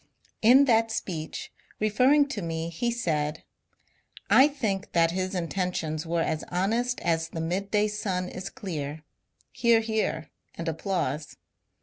[0.41, 3.43] In that speech, referring to me he said:—
[4.41, 9.03] I think that his intentions were as honest as the midday sun is clear.
[9.51, 11.37] (Hear, hear, and applause.)